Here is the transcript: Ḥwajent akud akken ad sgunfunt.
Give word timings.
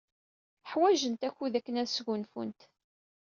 Ḥwajent 0.71 1.27
akud 1.27 1.53
akken 1.59 1.79
ad 1.81 1.87
sgunfunt. 1.89 2.61